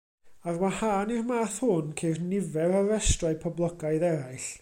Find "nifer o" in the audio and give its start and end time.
2.31-2.83